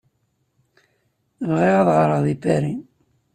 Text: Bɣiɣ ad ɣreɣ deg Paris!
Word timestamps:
Bɣiɣ 1.49 1.75
ad 1.81 1.89
ɣreɣ 1.97 2.19
deg 2.25 2.37
Paris! 2.43 2.81